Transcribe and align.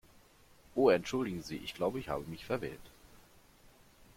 Oh 0.75 0.89
entschuldigen 0.89 1.43
Sie, 1.43 1.57
ich 1.57 1.75
glaube, 1.75 1.99
ich 1.99 2.09
habe 2.09 2.23
mich 2.25 2.43
verwählt. 2.43 2.81